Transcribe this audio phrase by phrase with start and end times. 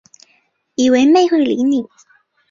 [0.73, 1.85] 以为妹会理你